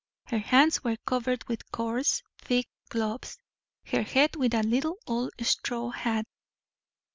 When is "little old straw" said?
4.63-5.91